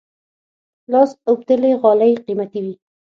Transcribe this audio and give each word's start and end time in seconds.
لاس 0.91 1.11
اوبدلي 1.29 1.69
غالۍ 1.81 2.11
قیمتي 2.25 2.59
وي. 2.63 2.73